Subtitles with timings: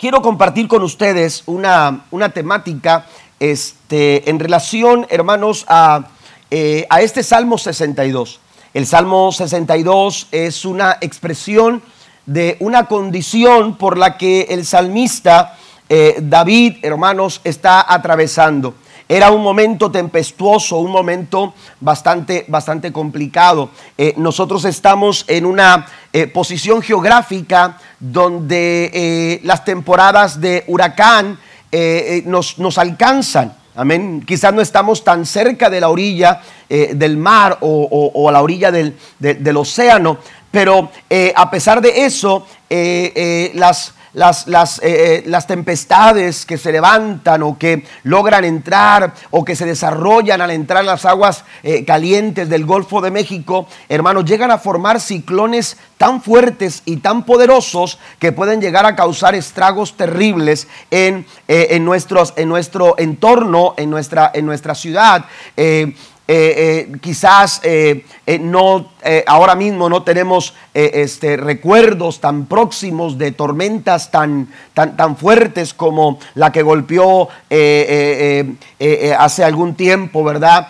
[0.00, 3.06] quiero compartir con ustedes una, una temática
[3.38, 6.08] este, en relación, hermanos, a,
[6.50, 8.40] eh, a este Salmo 62.
[8.72, 11.82] El Salmo 62 es una expresión
[12.24, 15.58] de una condición por la que el salmista
[15.88, 18.74] eh, David, hermanos, está atravesando.
[19.10, 23.70] Era un momento tempestuoso, un momento bastante, bastante complicado.
[23.98, 31.40] Eh, nosotros estamos en una eh, posición geográfica donde las temporadas de huracán
[32.24, 33.52] nos, nos alcanzan.
[33.74, 34.22] Amén.
[34.24, 38.96] Quizás no estamos tan cerca de la orilla del mar o, a la orilla del,
[39.18, 40.18] del océano,
[40.52, 40.88] pero
[41.34, 42.46] a pesar de eso,
[43.54, 49.44] las, las, las, eh, eh, las, tempestades que se levantan o que logran entrar o
[49.44, 54.24] que se desarrollan al entrar en las aguas eh, calientes del Golfo de México, hermanos,
[54.24, 59.96] llegan a formar ciclones tan fuertes y tan poderosos que pueden llegar a causar estragos
[59.96, 65.26] terribles en, en, nuestros, en nuestro entorno, en nuestra, en nuestra ciudad.
[66.32, 68.04] Eh, eh, quizás eh,
[68.40, 68.92] no,
[69.26, 76.20] ahora mismo no tenemos este, recuerdos tan próximos de tormentas tan, tan, tan fuertes como
[76.36, 77.28] la que golpeó
[79.18, 80.68] hace algún tiempo, ¿verdad?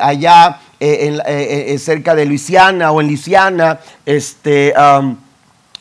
[0.00, 0.60] allá
[1.76, 4.72] cerca de Luisiana o en Luisiana, este,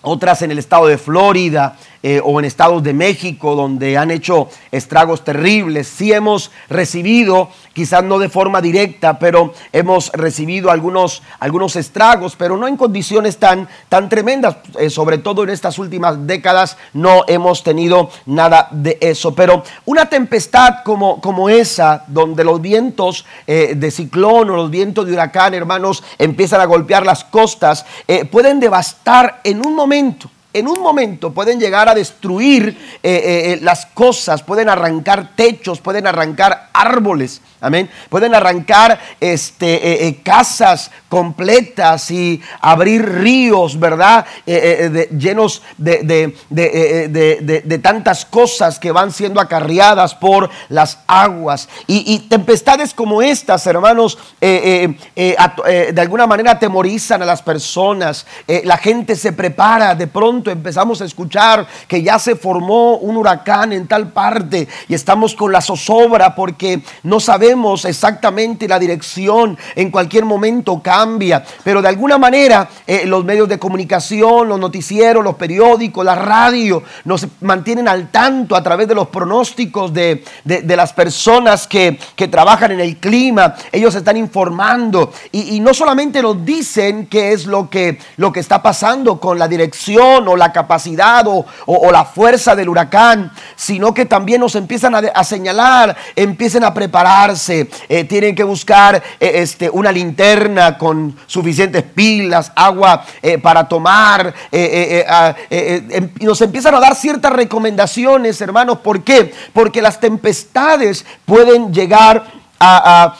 [0.01, 1.77] otras en el estado de Florida.
[2.03, 5.87] Eh, o en estados de México donde han hecho estragos terribles.
[5.87, 12.57] Sí hemos recibido, quizás no de forma directa, pero hemos recibido algunos, algunos estragos, pero
[12.57, 14.57] no en condiciones tan, tan tremendas.
[14.79, 19.35] Eh, sobre todo en estas últimas décadas no hemos tenido nada de eso.
[19.35, 25.05] Pero una tempestad como, como esa, donde los vientos eh, de ciclón o los vientos
[25.05, 27.85] de huracán, hermanos, empiezan a golpear las costas,
[28.31, 33.59] pueden devastar en un momento en un momento pueden llegar a destruir eh, eh, eh,
[33.61, 37.89] las cosas, pueden arrancar techos, pueden arrancar árboles, amén.
[38.09, 44.25] Pueden arrancar este, casas completas y abrir ríos, ¿verdad?
[44.45, 51.69] llenos de, de, tantas cosas que van siendo acarreadas por las aguas.
[51.87, 58.25] Y, tempestades como estas, hermanos, de alguna manera atemorizan a las personas.
[58.63, 63.73] la gente se prepara de pronto empezamos a escuchar que ya se formó un huracán
[63.73, 67.50] en tal parte y estamos con la zozobra porque no sabemos
[67.85, 73.59] exactamente la dirección, en cualquier momento cambia, pero de alguna manera eh, los medios de
[73.59, 79.07] comunicación, los noticieros, los periódicos, la radio nos mantienen al tanto a través de los
[79.07, 81.99] pronósticos de, las personas que,
[82.31, 87.69] trabajan en el clima, ellos están informando y, no solamente nos dicen qué es lo
[87.69, 89.91] que, lo que está pasando con la dirección
[90.37, 96.63] la capacidad o, la fuerza del huracán, sino que también nos empiezan a, señalar, empiecen
[96.63, 103.37] a prepararse, eh, tienen que buscar eh, este, una linterna con suficientes pilas, agua eh,
[103.37, 109.33] para tomar, em, y nos empiezan a dar ciertas recomendaciones, hermanos, ¿por qué?
[109.53, 113.15] Porque las tempestades pueden llegar a,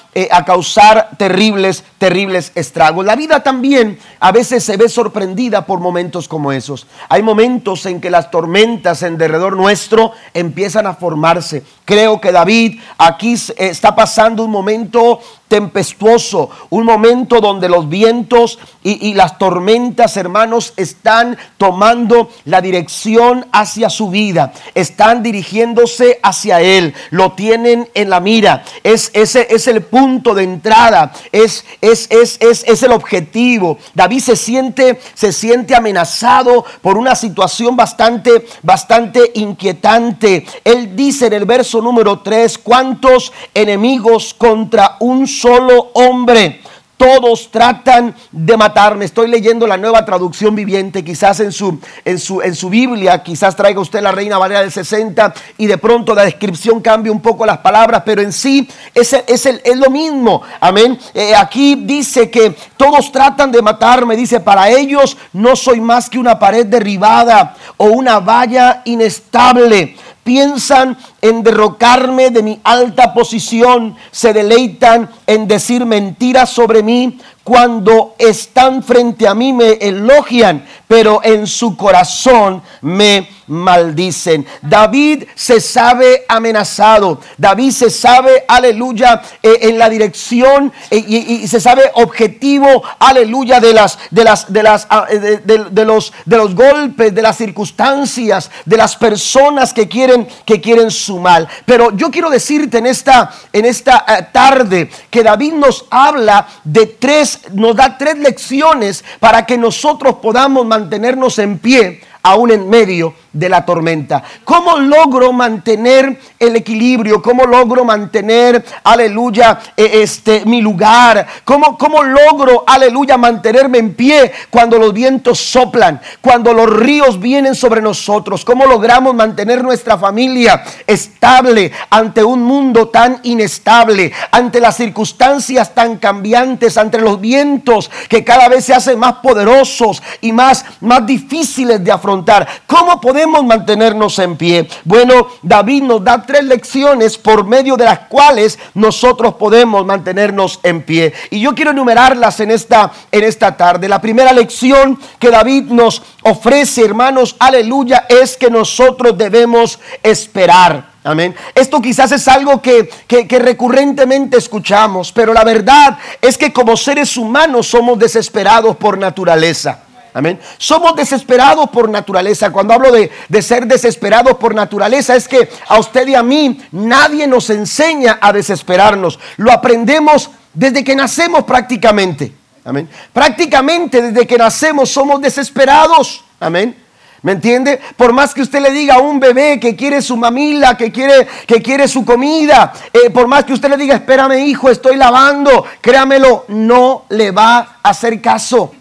[0.45, 3.05] causar terribles terribles estragos.
[3.05, 6.87] La vida también a veces se ve sorprendida por momentos como esos.
[7.09, 11.63] Hay momentos en que las tormentas en derredor nuestro empiezan a formarse.
[11.85, 19.13] Creo que David aquí está pasando un momento tempestuoso, un momento donde los vientos y,
[19.13, 27.33] las tormentas, hermanos, están tomando la dirección hacia su vida, están dirigiéndose hacia él, lo
[27.33, 33.77] tienen en la mira, es, ese es el punto de entrada, es es, el objetivo.
[33.93, 40.45] David se siente, se siente amenazado por una situación bastante, bastante inquietante.
[40.63, 46.61] Él dice en el verso número 3, ¿cuántos enemigos contra un solo hombre?
[47.01, 49.05] Todos tratan de matarme.
[49.05, 53.55] Estoy leyendo la nueva traducción viviente, quizás en su, en su, en su Biblia, quizás
[53.55, 57.43] traiga usted la Reina Valera del 60 y de pronto la descripción cambia un poco
[57.43, 60.43] las palabras, pero en sí es, es, es lo mismo.
[60.59, 60.99] Amén.
[61.15, 66.19] Eh, aquí dice que todos tratan de matarme, dice, para ellos no soy más que
[66.19, 74.33] una pared derribada o una valla inestable piensan en derrocarme de mi alta posición, se
[74.33, 81.47] deleitan en decir mentiras sobre mí, cuando están frente a mí me elogian, pero en
[81.47, 84.45] su corazón me maldicen.
[84.61, 87.19] David se sabe amenazado.
[87.37, 93.73] David se sabe, aleluya, eh, en la dirección eh, y, se sabe objetivo, aleluya, de
[93.73, 98.77] las, de las, de las, ah, de, los, de los golpes, de las circunstancias, de
[98.77, 101.47] las personas que quieren, que quieren su mal.
[101.65, 106.85] Pero yo quiero decirte en esta, en esta eh, tarde que David nos habla de
[106.85, 113.13] tres, nos da tres lecciones para que nosotros podamos mantenernos en pie aún en medio
[113.33, 114.23] de la tormenta.
[114.43, 117.21] ¿Cómo logro mantener el equilibrio?
[117.21, 121.25] ¿Cómo logro mantener, aleluya, e, este, mi lugar?
[121.45, 127.55] ¿Cómo, ¿Cómo logro, aleluya, mantenerme en pie cuando los vientos soplan, cuando los ríos vienen
[127.55, 128.43] sobre nosotros?
[128.43, 135.97] ¿Cómo logramos mantener nuestra familia estable ante un mundo tan inestable, ante las circunstancias tan
[135.97, 141.81] cambiantes, ante los vientos que cada vez se hacen más poderosos y más, más difíciles
[141.81, 142.45] de afrontar?
[142.67, 144.67] ¿Cómo podemos mantenernos en pie?
[144.83, 150.83] Bueno, David nos da tres lecciones por medio de las cuales nosotros podemos mantenernos en
[150.83, 151.13] pie.
[151.29, 153.87] Y yo quiero enumerarlas en esta, en esta tarde.
[153.87, 160.91] La primera lección que David nos ofrece, hermanos, aleluya, es que nosotros debemos esperar.
[161.03, 161.35] Amén.
[161.55, 167.17] Esto quizás es algo que, que, recurrentemente escuchamos, pero la verdad es que como seres
[167.17, 169.79] humanos somos desesperados por naturaleza.
[170.13, 170.39] Amén.
[170.57, 172.51] Somos desesperados por naturaleza.
[172.51, 177.27] Cuando hablo de, ser desesperados por naturaleza, es que a usted y a mí nadie
[177.27, 179.19] nos enseña a desesperarnos.
[179.37, 182.33] Lo aprendemos desde que nacemos prácticamente.
[182.65, 182.89] Amén.
[183.13, 186.23] Prácticamente desde que nacemos somos desesperados.
[186.39, 186.75] Amén.
[187.23, 187.79] ¿Me entiende?
[187.95, 191.27] Por más que usted le diga a un bebé que quiere su mamila, que quiere,
[191.45, 195.65] que quiere su comida, eh, por más que usted le diga, espérame hijo, estoy lavando,
[195.81, 198.73] créamelo, no le va a hacer caso.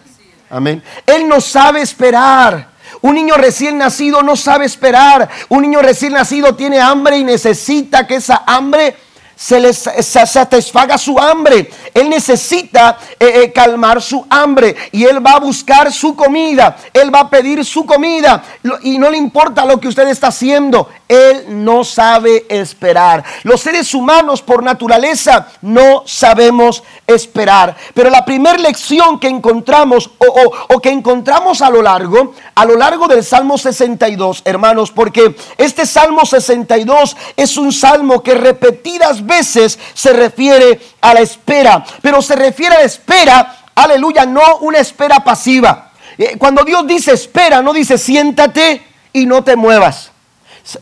[0.51, 0.83] Amén.
[1.05, 2.69] Él no sabe esperar.
[3.01, 5.29] Un niño recién nacido no sabe esperar.
[5.47, 8.95] Un niño recién nacido tiene hambre y necesita que esa hambre
[9.41, 11.71] se les satisfaga su hambre.
[11.93, 16.77] Él necesita eh, eh, calmar su hambre y él va a buscar su comida.
[16.93, 18.43] Él va a pedir su comida
[18.83, 20.89] y no le importa lo que usted está haciendo.
[21.11, 23.21] Él no sabe esperar.
[23.43, 27.75] Los seres humanos por naturaleza no sabemos esperar.
[27.93, 33.09] Pero la primera lección que encontramos o, que encontramos a lo largo, a lo largo
[33.09, 40.13] del Salmo 62, hermanos, porque este Salmo 62 es un salmo que repetidas veces se
[40.13, 45.91] refiere a la espera, pero se refiere a la espera, aleluya, no una espera pasiva.
[46.17, 48.81] Eh, cuando Dios dice espera, no dice siéntate
[49.11, 50.10] y no te muevas.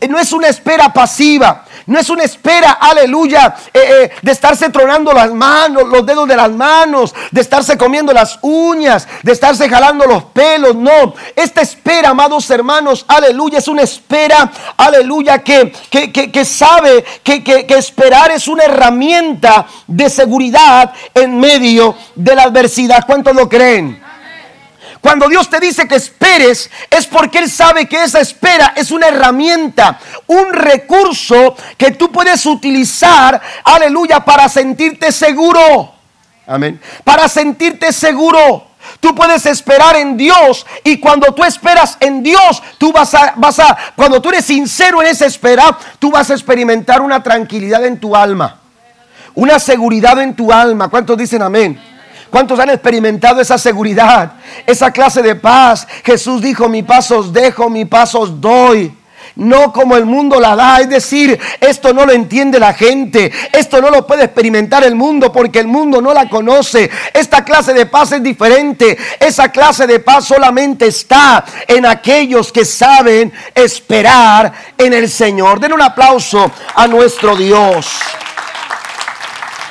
[0.08, 5.12] No es una espera pasiva, no es una espera, aleluya, eh, eh, de estarse tronando
[5.12, 10.06] las manos, los dedos de las manos, de estarse comiendo las uñas, de estarse jalando
[10.06, 10.76] los pelos.
[10.76, 17.66] No, esta espera, amados hermanos, aleluya, es una espera, aleluya, que, que, sabe que, que
[17.76, 23.04] esperar es una herramienta de seguridad en medio de la adversidad.
[23.06, 24.09] ¿Cuántos lo creen?
[25.00, 29.08] Cuando Dios te dice que esperes, es porque Él sabe que esa espera es una
[29.08, 35.94] herramienta, un recurso que tú puedes utilizar, aleluya, para sentirte seguro.
[36.46, 36.80] Amén.
[37.04, 38.66] Para sentirte seguro.
[38.98, 43.58] Tú puedes esperar en Dios y cuando tú esperas en Dios, tú vas a, vas
[43.58, 48.00] a, cuando tú eres sincero en esa espera, tú vas a experimentar una tranquilidad en
[48.00, 48.60] tu alma,
[49.34, 50.88] una seguridad en tu alma.
[50.88, 51.80] ¿Cuántos dicen amén?
[52.30, 54.34] ¿Cuántos han experimentado esa seguridad,
[54.66, 55.86] esa clase de paz?
[56.04, 58.94] Jesús dijo, mi paz os dejo, mi paz os doy.
[59.36, 63.80] No como el mundo la da, es decir, esto no lo entiende la gente, esto
[63.80, 66.90] no lo puede experimentar el mundo porque el mundo no la conoce.
[67.14, 72.64] Esta clase de paz es diferente, esa clase de paz solamente está en aquellos que
[72.64, 75.60] saben esperar en el Señor.
[75.60, 77.86] Den un aplauso a nuestro Dios.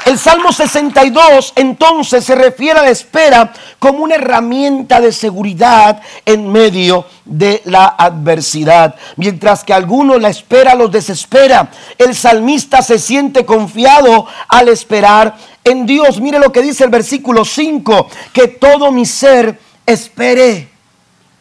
[0.05, 6.51] El Salmo 62 entonces se refiere a la espera como una herramienta de seguridad en
[6.51, 8.95] medio de la adversidad.
[9.17, 15.85] Mientras que algunos la espera los desespera, el salmista se siente confiado al esperar en
[15.85, 16.19] Dios.
[16.19, 20.69] Mire lo que dice el versículo 5, que todo mi ser espere.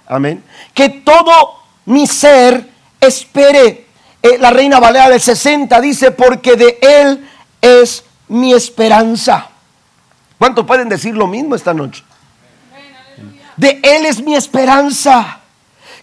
[0.07, 0.43] Amén.
[0.75, 2.69] Que todo mi ser
[3.00, 3.87] espere.
[4.23, 7.29] Eh, la reina Valera del 60 dice, porque de él
[7.61, 9.49] es mi esperanza.
[10.39, 12.05] ¿Cuántos pueden decir lo mismo esta noche?
[13.57, 15.41] De Él es mi esperanza.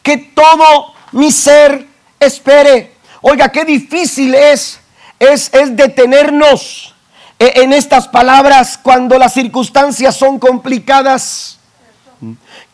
[0.04, 1.88] Que todo mi ser
[2.20, 2.94] espere.
[3.22, 4.80] Oiga, qué difícil es,
[5.18, 6.94] es, es detenernos
[7.40, 11.55] en estas palabras cuando las circunstancias son complicadas.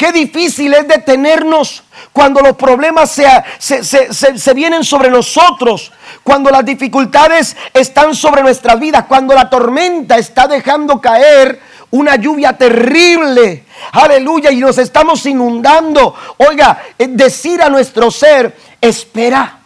[0.01, 5.91] Qué difícil es detenernos cuando los problemas se, se, vienen sobre nosotros,
[6.23, 12.53] cuando las dificultades están sobre nuestras vidas, cuando la tormenta está dejando caer una lluvia
[12.57, 13.65] terrible.
[13.91, 16.15] Aleluya, y nos estamos inundando.
[16.37, 19.59] Oiga, eh, decir a nuestro ser, espera.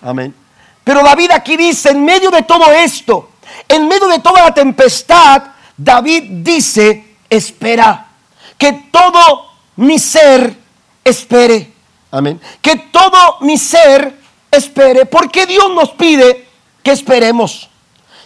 [0.00, 0.34] Amén.
[0.82, 3.32] Pero David aquí dice, en medio de todo esto,
[3.68, 5.42] en medio de toda la tempestad,
[5.76, 8.06] David dice, espera
[8.56, 10.56] que todo mi ser
[11.04, 11.72] espere.
[12.10, 12.40] Amén.
[12.60, 14.18] Que todo mi ser
[14.50, 15.06] espere.
[15.06, 16.46] ¿Por qué Dios nos pide
[16.82, 17.68] que esperemos?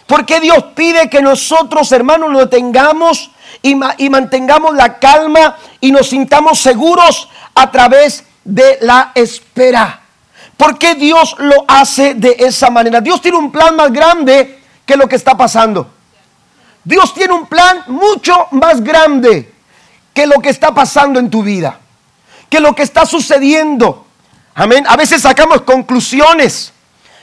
[0.05, 5.91] ¿Por qué Dios pide que nosotros, hermanos, lo tengamos y, y mantengamos la calma y
[5.91, 10.01] nos sintamos seguros a través de la espera?
[10.55, 12.99] ¿Por qué Dios lo hace de esa manera?
[12.99, 15.87] Dios tiene un plan más grande que lo que está pasando.
[16.83, 19.53] Dios tiene un plan mucho más grande
[20.17, 21.79] que lo que está pasando en tu vida,
[22.49, 24.07] que lo que está sucediendo.
[24.55, 24.83] Amén.
[24.89, 26.73] A veces sacamos conclusiones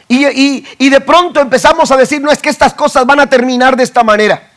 [0.06, 3.82] y, de pronto empezamos a decir, no es que estas cosas van a terminar de
[3.82, 4.48] esta manera.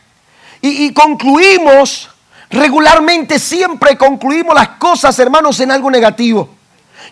[0.60, 2.10] Y, y concluimos,
[2.48, 6.48] regularmente siempre concluimos las cosas, hermanos, en algo negativo.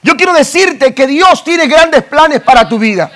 [0.05, 3.11] Yo quiero decirte que Dios tiene grandes planes para tu vida.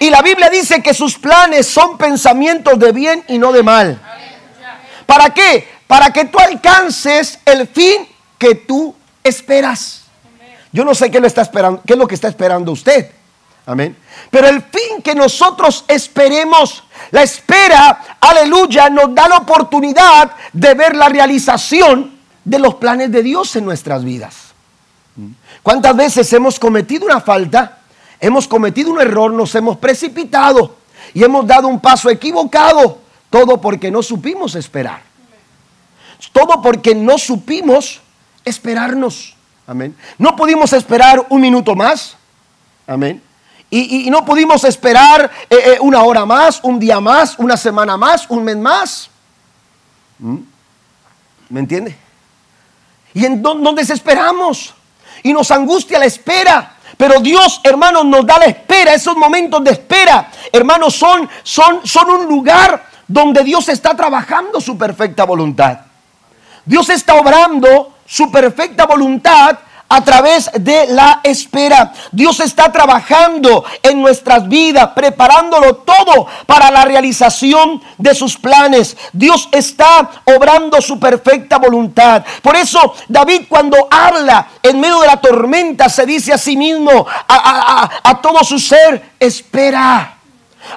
[0.00, 4.02] Y la Biblia dice que sus planes son pensamientos de bien y no de mal.
[5.06, 5.75] ¿Para qué?
[5.86, 10.02] Para que tú alcances el fin que tú esperas.
[10.72, 13.10] Yo no sé qué, lo está esperando, qué es lo que está esperando usted.
[13.64, 13.96] Amén.
[14.30, 20.94] Pero el fin que nosotros esperemos, la espera, aleluya, nos da la oportunidad de ver
[20.94, 24.34] la realización de los planes de Dios en nuestras vidas.
[25.62, 27.78] ¿Cuántas veces hemos cometido una falta?
[28.20, 30.76] Hemos cometido un error, nos hemos precipitado
[31.12, 32.98] y hemos dado un paso equivocado,
[33.30, 35.00] todo porque no supimos esperar.
[36.32, 38.00] Todo porque no supimos
[38.44, 39.34] esperarnos.
[39.66, 39.96] Amén.
[40.18, 42.16] No pudimos esperar un minuto más.
[42.86, 43.22] Amén.
[43.68, 48.26] Y, no pudimos esperar eh, eh, una hora más, un día más, una semana más,
[48.30, 49.10] un mes más.
[50.18, 50.36] ¿Mm?
[51.48, 51.96] ¿Me entiende?
[53.12, 54.72] Y en donde desesperamos
[55.22, 56.74] y nos angustia la espera.
[56.96, 61.28] Pero Dios, hermanos, nos da la espera, esos momentos de espera, hermanos, son
[62.08, 65.85] un lugar donde Dios está trabajando su perfecta voluntad.
[66.66, 69.58] Dios está obrando su perfecta voluntad
[69.88, 71.92] a través de la espera.
[72.10, 78.96] Dios está trabajando en nuestras vidas, preparándolo todo para la realización de sus planes.
[79.12, 82.24] Dios está obrando su perfecta voluntad.
[82.42, 87.06] Por eso David cuando habla en medio de la tormenta se dice a sí mismo,
[87.28, 90.15] a, todo su ser, espera.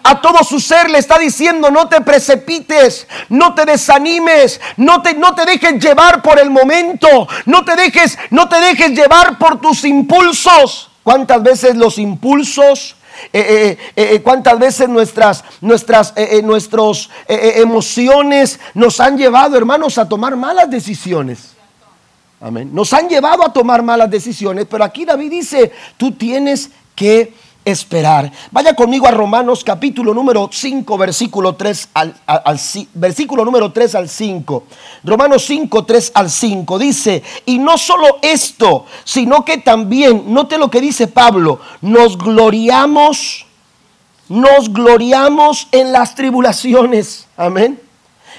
[0.04, 5.14] A todo su ser le está diciendo, no te precipites, no te desanimes, no te,
[5.14, 9.60] no te dejes llevar por el momento, no te dejes, no te dejes llevar por
[9.60, 10.92] tus impulsos.
[11.04, 12.96] ¿Cuántas veces los impulsos
[13.34, 20.36] eh, eh, eh, cuántas veces nuestras, nuestras nuestros, emociones nos han llevado, hermanos, a tomar
[20.36, 21.54] malas decisiones.
[22.42, 22.70] Amén.
[22.74, 27.34] Nos han llevado a tomar malas decisiones, pero aquí David dice, tú tienes que
[27.66, 28.32] esperar.
[28.52, 32.16] Vaya conmigo a Romanos capítulo número 5, versículo 3 al,
[32.94, 34.64] versículo número 3 al 5.
[35.04, 40.70] Romanos 5, 3 al 5 dice, y no solo esto, sino que también, note lo
[40.70, 43.46] que dice Pablo, nos gloriamos,
[44.28, 47.28] nos gloriamos en las tribulaciones.
[47.38, 47.80] Amén.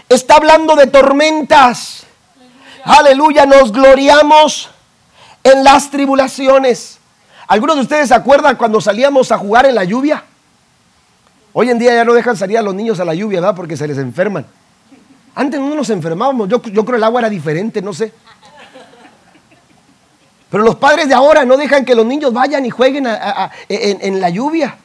[0.08, 2.04] Está hablando de tormentas.
[2.84, 4.70] Aleluya, nos gloriamos
[5.44, 6.99] en las tribulaciones.
[7.50, 10.22] ¿Algunos de ustedes se acuerdan cuando salíamos a jugar en la lluvia?
[11.52, 13.56] Hoy en día ya no dejan salir a los niños a la lluvia, ¿verdad?
[13.56, 14.46] Porque se les enferman.
[15.34, 18.12] Antes no nos enfermábamos, yo, yo creo el agua era diferente, no sé.
[20.48, 23.08] Pero los padres de ahora no dejan que los niños vayan y jueguen
[23.68, 24.76] en, la lluvia.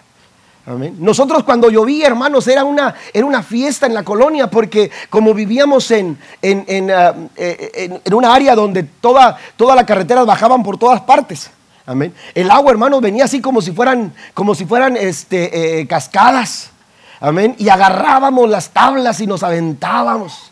[0.98, 5.92] Nosotros cuando llovía, hermanos, era una, era una fiesta en la colonia porque como vivíamos
[5.92, 11.52] en, en, ah, eh, una área donde toda, todas las carreteras bajaban por todas partes.
[11.86, 12.14] Amén.
[12.34, 16.72] El agua, hermanos, venía así como si fueran, como si fueran este, eh, cascadas.
[17.20, 17.56] Amén.
[17.60, 20.52] Y agarrábamos las tablas y nos aventábamos.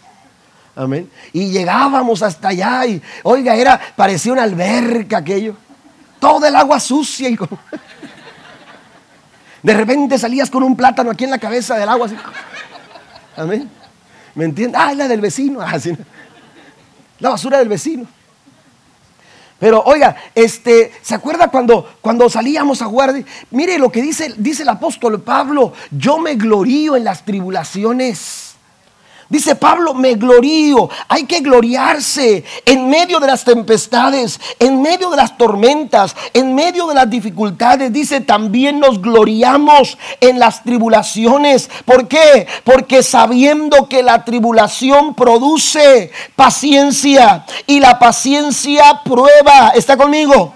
[0.75, 1.09] Amén.
[1.31, 5.55] Y llegábamos hasta allá y, oiga, era, parecía una alberca aquello.
[6.19, 7.37] Todo el agua sucia y
[9.61, 12.07] De repente salías con un plátano aquí en la cabeza del agua.
[12.07, 12.15] Así.
[13.35, 13.69] Amén.
[14.35, 14.79] ¿Me entiendes?
[14.79, 15.61] Ah, la del vecino.
[15.61, 15.77] Ah,
[17.19, 18.05] la basura del vecino.
[19.59, 23.13] Pero oiga, este, ¿se acuerda cuando, cuando salíamos a jugar?
[23.51, 28.42] Mire lo que dice, dice el apóstol Pablo, yo me glorío en las tribulaciones.
[29.29, 30.89] Dice Pablo, me glorío.
[31.07, 36.87] Hay que gloriarse en medio de las tempestades, en medio de las tormentas, en medio
[36.87, 37.91] de las dificultades.
[37.91, 41.69] Dice, también nos gloriamos en las tribulaciones.
[41.85, 42.47] ¿Por qué?
[42.63, 49.69] Porque sabiendo que la tribulación produce paciencia y la paciencia prueba.
[49.75, 50.53] ¿Está conmigo?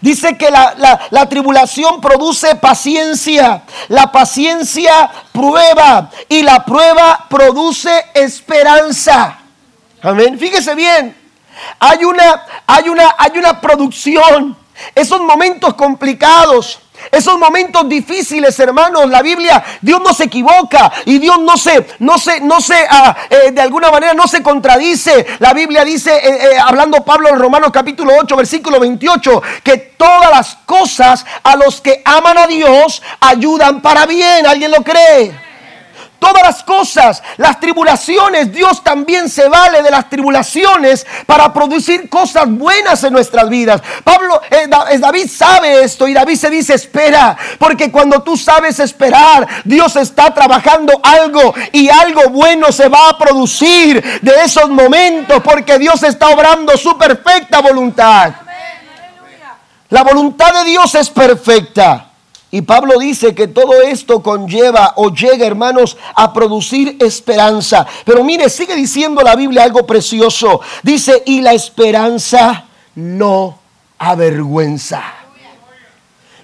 [0.00, 9.38] Dice que la, tribulación produce paciencia, la paciencia prueba y la prueba produce esperanza.
[10.02, 10.38] Amén.
[10.38, 11.16] Fíjese bien,
[11.78, 14.56] hay una, hay una, hay una producción.
[14.94, 16.80] Esos momentos complicados
[17.10, 22.18] esos momentos difíciles, hermanos, la Biblia, Dios no se equivoca y Dios no se, no
[22.18, 25.26] se, no se, ah, eh, de alguna manera no se contradice.
[25.38, 30.30] La Biblia dice, eh, eh, hablando Pablo en Romanos capítulo 8, versículo 28, que todas
[30.30, 34.46] las cosas a los que aman a Dios ayudan para bien.
[34.46, 35.43] ¿Alguien lo cree?
[36.24, 42.48] Todas las cosas, las tribulaciones, Dios también se vale de las tribulaciones para producir cosas
[42.48, 43.82] buenas en nuestras vidas.
[44.02, 44.66] Pablo, eh,
[44.98, 50.32] David sabe esto y David se dice espera, porque cuando tú sabes esperar, Dios está
[50.32, 56.30] trabajando algo y algo bueno se va a producir de esos momentos, porque Dios está
[56.30, 58.32] obrando su perfecta voluntad.
[59.90, 62.13] La voluntad de Dios es perfecta.
[62.54, 67.84] Y Pablo dice que todo esto conlleva o llega, hermanos, a producir esperanza.
[68.04, 70.60] Pero mire, sigue diciendo la Biblia algo precioso.
[70.84, 73.58] Dice, y la esperanza no
[73.98, 75.02] avergüenza.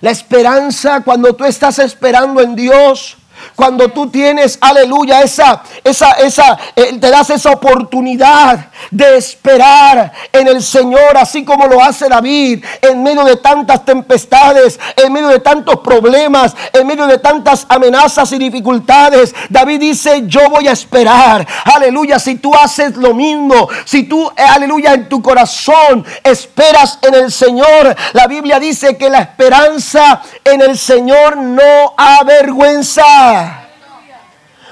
[0.01, 3.17] La esperanza cuando tú estás esperando en Dios,
[3.55, 10.49] cuando tú tienes, aleluya, esa, esa, esa, eh, te das esa oportunidad de esperar en
[10.49, 15.41] el Señor, así como lo hace David, en medio de tantas tempestades, en medio de
[15.41, 19.35] tantos problemas, en medio de tantas amenazas y dificultades.
[19.49, 24.43] David dice, yo voy a esperar, aleluya, si tú haces lo mismo, si tú, eh,
[24.43, 30.61] aleluya, en tu corazón esperas en el Señor, la Biblia dice que la esperanza en
[30.61, 33.30] el Señor no avergüenza.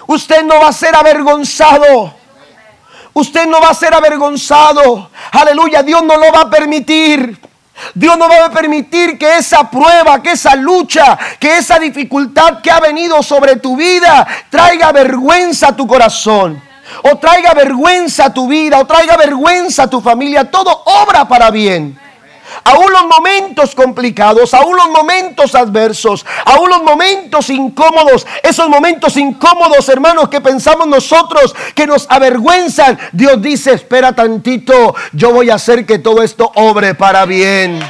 [0.06, 2.14] Usted no va a ser avergonzado.
[3.12, 5.10] Usted no va a ser avergonzado.
[5.32, 7.38] Aleluya, Dios no lo va a permitir.
[7.94, 12.70] Dios no va a permitir que esa prueba, que esa lucha, que esa dificultad que
[12.70, 16.62] ha venido sobre tu vida traiga vergüenza a tu corazón.
[17.02, 20.50] O traiga vergüenza a tu vida, o traiga vergüenza a tu familia.
[20.50, 22.07] Todo obra para bien
[22.68, 29.88] aún los momentos complicados, aún los momentos adversos, aún los momentos incómodos, esos momentos incómodos,
[29.88, 35.86] hermanos, que pensamos nosotros que nos avergüenzan, Dios dice, espera tantito, yo voy a hacer
[35.86, 37.80] que todo esto obre para bien.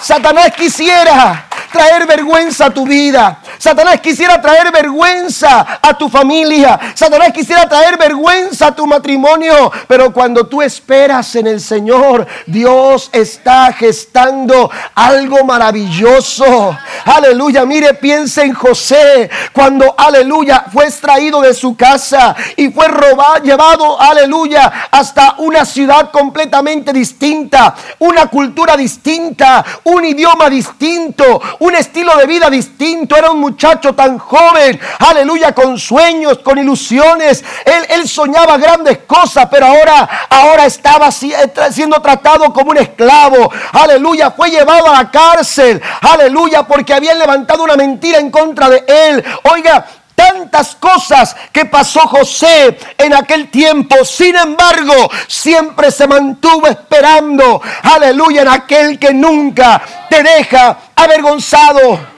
[0.00, 1.43] Satanás quisiera
[1.74, 3.40] traer vergüenza a tu vida.
[3.58, 6.78] Satanás quisiera traer vergüenza a tu familia.
[6.94, 9.72] Satanás quisiera traer vergüenza a tu matrimonio.
[9.88, 16.78] Pero cuando tú esperas en el Señor, Dios está gestando algo maravilloso.
[17.06, 17.66] Aleluya.
[17.66, 19.28] Mire, piensa en José.
[19.52, 26.12] Cuando, aleluya, fue extraído de su casa y fue robado, llevado, aleluya, hasta una ciudad
[26.12, 27.74] completamente distinta.
[27.98, 29.64] Una cultura distinta.
[29.82, 33.16] Un idioma distinto un estilo de vida distinto.
[33.16, 37.42] Era un muchacho tan joven, aleluya, con sueños, con ilusiones.
[37.64, 43.50] Él, él soñaba grandes cosas, pero ahora, ahora estaba eh, siendo tratado como un esclavo.
[43.72, 45.80] Aleluya, fue llevado a la cárcel.
[46.02, 49.24] Aleluya, porque habían levantado una mentira en contra de él.
[49.50, 54.04] Oiga, tantas cosas que pasó José en aquel tiempo.
[54.04, 62.14] Sin embargo, siempre se mantuvo esperando, aleluya, en aquel que nunca te deja avergonzado.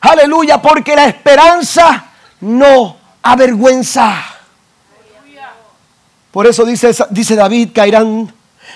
[0.00, 2.06] Aleluya, porque la esperanza
[2.40, 4.14] no avergüenza.
[6.30, 8.32] Por eso dice, dice David, caerán,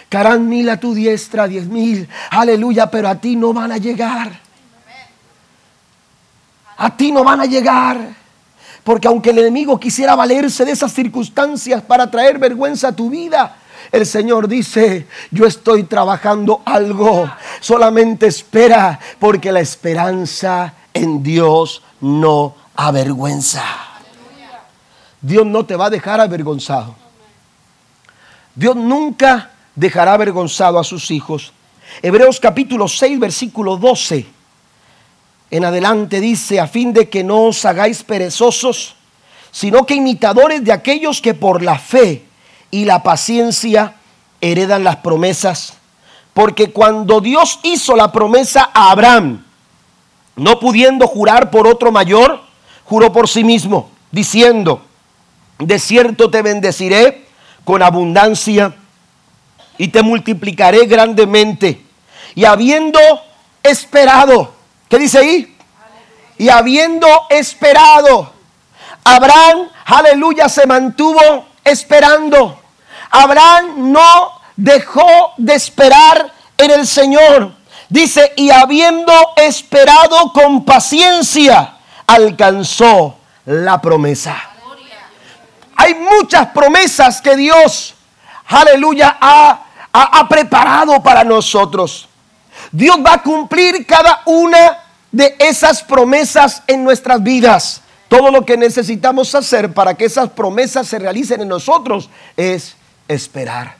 [0.08, 2.08] caerán mil a tu diestra, diez mil.
[2.30, 4.42] Aleluya, pero a ti no van a llegar
[6.82, 7.96] a ti no van a llegar.
[8.82, 13.56] Porque aunque el enemigo quisiera valerse de esas circunstancias para traer vergüenza a tu vida,
[13.90, 17.30] el Señor dice, yo estoy trabajando algo.
[17.60, 23.64] Solamente espera, porque la esperanza en Dios no avergüenza.
[25.20, 26.94] Dios no te va a dejar avergonzado.
[28.54, 31.52] Dios nunca dejará avergonzado a sus hijos.
[32.02, 34.42] Hebreos capítulo 6, versículo 12
[35.52, 38.96] en adelante dice, a fin de que no os hagáis perezosos,
[39.50, 42.24] sino que imitadores de aquellos que por la fe
[42.72, 43.94] y la paciencia
[44.40, 45.74] heredan las promesas.
[46.34, 49.44] Porque cuando Dios hizo la promesa a Abraham,
[50.34, 52.40] no pudiendo jurar por otro mayor,
[52.84, 54.82] juró por sí mismo, diciendo,
[55.58, 57.26] de cierto te bendeciré
[57.64, 58.74] con abundancia
[59.76, 61.84] y te multiplicaré grandemente.
[62.34, 62.98] Y habiendo
[63.62, 64.54] esperado,
[64.88, 65.56] ¿qué dice ahí?
[66.38, 68.32] Y habiendo esperado,
[69.04, 72.61] Abraham, aleluya, se mantuvo esperando.
[73.12, 77.52] Abraham no dejó de esperar en el Señor.
[77.88, 81.74] Dice, y habiendo esperado con paciencia,
[82.06, 84.42] alcanzó la promesa.
[85.76, 87.94] Hay muchas promesas que Dios,
[88.46, 92.08] aleluya, ha, ha, preparado para nosotros.
[92.70, 94.78] Dios va a cumplir cada una
[95.10, 97.82] de esas promesas en nuestras vidas.
[98.08, 102.76] Todo lo que necesitamos hacer para que esas promesas se realicen en nosotros es
[103.14, 103.76] esperar.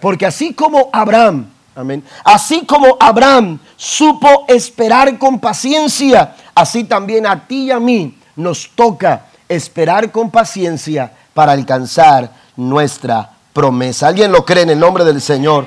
[0.00, 7.46] Porque así como Abraham, amén, así como Abraham supo esperar con paciencia, así también a
[7.46, 14.08] ti y a mí nos toca esperar con paciencia para alcanzar nuestra promesa.
[14.08, 15.66] ¿Alguien lo cree en el nombre del Señor?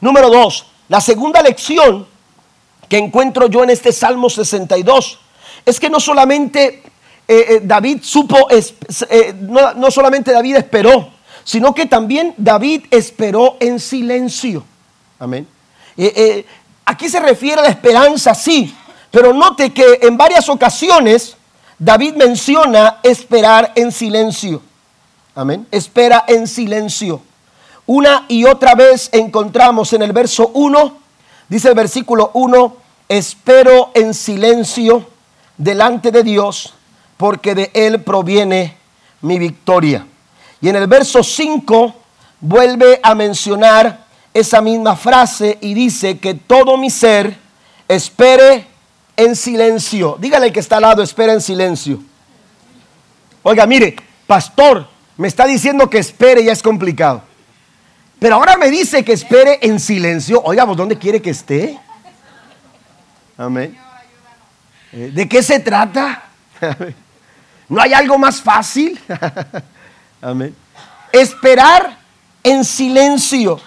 [0.00, 2.06] Número dos, la segunda lección
[2.88, 5.18] que encuentro yo en este Salmo 62
[5.64, 6.82] es que no solamente
[7.26, 11.08] eh, eh, David supo, eh, no, solamente David esperó,
[11.44, 14.64] sino que también David esperó en silencio.
[15.18, 15.46] Amén.
[16.84, 18.74] aquí se refiere a la esperanza, sí,
[19.10, 21.36] pero note que en varias ocasiones
[21.78, 24.62] David menciona esperar en silencio.
[25.34, 25.66] Amén.
[25.70, 27.22] Espera en silencio.
[27.86, 30.96] Una y otra vez encontramos en el verso 1,
[31.48, 32.76] dice el versículo 1,
[33.08, 35.08] espero en silencio
[35.56, 36.74] delante de Dios,
[37.16, 38.76] porque de Él proviene
[39.20, 40.06] mi victoria.
[40.62, 41.94] Y en el verso 5
[42.40, 47.36] vuelve a mencionar esa misma frase y dice que todo mi ser
[47.88, 48.66] espere
[49.16, 50.16] en silencio.
[50.20, 52.00] Dígale que está al lado, espera en silencio.
[53.42, 53.96] Oiga, mire,
[54.26, 57.22] pastor, me está diciendo que espere, ya es complicado.
[58.20, 60.40] Pero ahora me dice que espere en silencio.
[60.44, 61.76] Oiga, ¿vos dónde quiere que esté?
[63.36, 63.76] Amén.
[64.92, 66.22] Eh, ¿De qué se trata?
[67.68, 69.00] ¿No hay algo más fácil?
[70.22, 70.54] Amén.
[71.10, 71.98] Esperar
[72.44, 73.58] en silencio.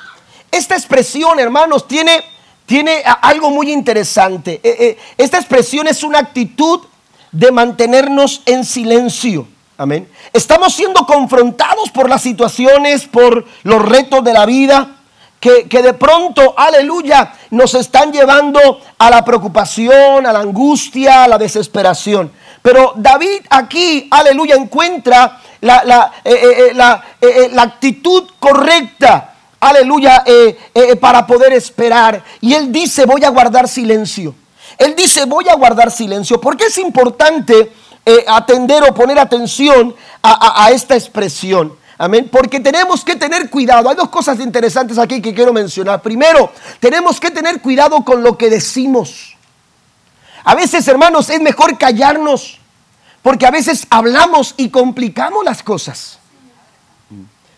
[0.49, 2.23] Esta expresión, hermanos, tiene,
[2.65, 4.61] tiene algo muy interesante.
[4.63, 6.79] Eh, eh, esta expresión es una actitud
[7.33, 9.45] de mantenernos en silencio.
[9.77, 10.09] Amén.
[10.31, 14.95] Estamos siendo confrontados por las situaciones, por los retos de la vida,
[15.41, 21.27] que, que, de pronto, aleluya, nos están llevando a la preocupación, a la angustia, a
[21.27, 22.31] la desesperación.
[22.61, 26.71] Pero David aquí, aleluya, encuentra la, la, eh, eh,
[27.21, 30.23] eh, la actitud correcta, aleluya,
[31.01, 32.23] para poder esperar.
[32.39, 34.35] Y él dice, voy a guardar silencio.
[34.77, 36.39] Él dice, voy a guardar silencio.
[36.39, 37.71] Porque es importante
[38.27, 41.75] atender o poner atención a, esta expresión.
[41.97, 42.29] Amén.
[42.31, 43.89] Porque tenemos que tener cuidado.
[43.89, 45.99] Hay dos cosas interesantes aquí que quiero mencionar.
[45.99, 49.35] Primero, tenemos que tener cuidado con lo que decimos.
[50.43, 52.59] A veces, hermanos, es mejor callarnos.
[53.25, 56.19] Porque a veces hablamos y complicamos las cosas.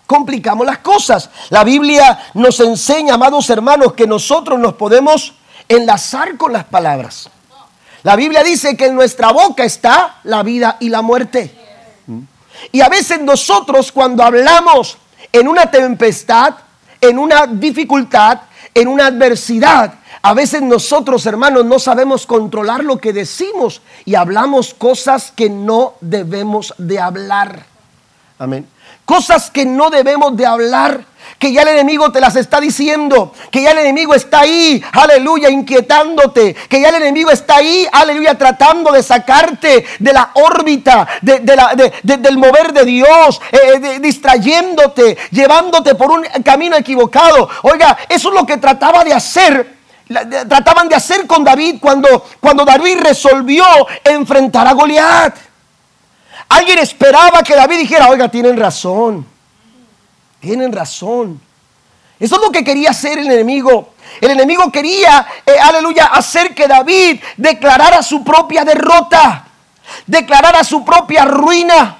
[0.06, 1.30] Complicamos las cosas.
[1.50, 5.34] La Biblia nos enseña, amados hermanos, que nosotros nos podemos
[5.68, 7.30] enlazar con las palabras.
[8.04, 11.54] La Biblia dice que en nuestra boca está la vida y la muerte.
[12.72, 14.98] Y a veces nosotros cuando hablamos
[15.34, 16.54] en una tempestad,
[17.02, 18.40] en una dificultad,
[18.74, 19.96] en una adversidad,
[20.28, 25.94] a veces nosotros, hermanos, no sabemos controlar lo que decimos y hablamos cosas que no
[26.02, 27.64] debemos de hablar.
[28.38, 28.68] Amén.
[29.06, 31.06] Cosas que no debemos de hablar
[31.40, 35.50] que ya el enemigo te las está diciendo, que ya el enemigo está ahí, aleluya,
[35.50, 42.38] inquietándote, que ya el enemigo está ahí, aleluya, tratando de sacarte de la órbita, del
[42.38, 47.50] mover de Dios, eh, eh, distrayéndote, llevándote por un camino equivocado.
[47.62, 49.77] Oiga, eso es lo que trataba de hacer
[50.48, 53.66] trataban de hacer con David cuando, cuando David resolvió
[54.04, 55.36] enfrentar a Goliat.
[56.50, 59.26] Alguien esperaba que David dijera, oiga, tienen razón.
[60.40, 61.42] Tienen razón.
[62.20, 63.94] Eso es lo que quería hacer el enemigo.
[64.22, 69.46] El enemigo quería, eh, aleluya, hacer que David declarara su propia derrota,
[70.06, 71.98] declarara su propia ruina,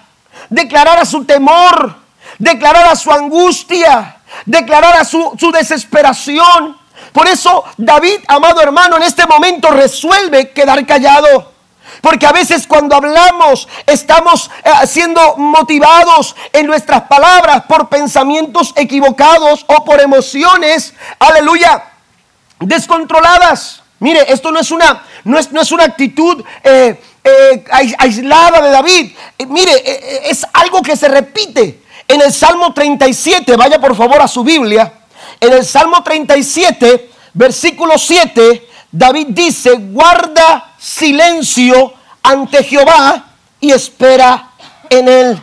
[0.50, 1.96] declarara su temor,
[2.40, 6.78] declarara su angustia, declarara su, su desesperación.
[7.12, 11.54] Por eso David, amado hermano, en este momento resuelve quedar callado.
[12.02, 19.66] Porque a veces cuando hablamos estamos eh, siendo motivados en nuestras palabras por pensamientos equivocados
[19.68, 21.84] o por emociones, aleluya,
[22.60, 23.84] descontroladas.
[24.00, 27.66] Mire, esto no es una, no es, no es una actitud eh, eh,
[27.98, 29.12] aislada de David.
[29.38, 31.82] Eh, mire, es algo que se repite.
[32.08, 34.94] En el Salmo 37, vaya por favor a su Biblia.
[35.40, 43.26] En el Salmo 37, versículo 7, David dice, guarda silencio ante Jehová
[43.60, 44.52] y espera
[44.90, 45.42] en él.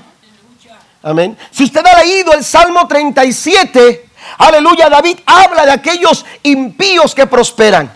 [1.02, 1.36] Amén.
[1.50, 7.92] Si usted ha leído el Salmo 37, aleluya, David habla de aquellos impíos que prosperan.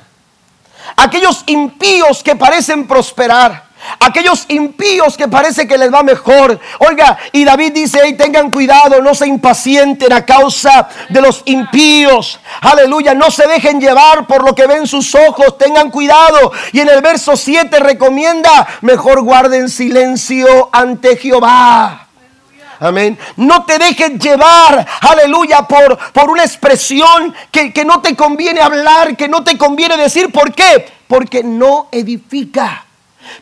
[0.96, 3.67] Aquellos impíos que parecen prosperar.
[4.01, 6.59] Aquellos impíos que parece que les va mejor.
[6.79, 12.40] Oiga, y David dice, hey, tengan cuidado, no se impacienten a causa de los impíos.
[12.61, 16.53] Aleluya, no se dejen llevar por lo que ven sus ojos, tengan cuidado.
[16.72, 22.09] Y en el verso 7 recomienda, mejor guarden silencio ante Jehová.
[22.81, 23.18] Amén.
[23.37, 29.16] No te dejes llevar, aleluya, por, por una expresión que, que no te conviene hablar,
[29.16, 30.31] que no te conviene decir.
[30.31, 30.88] ¿Por qué?
[31.09, 32.85] Porque no edifica.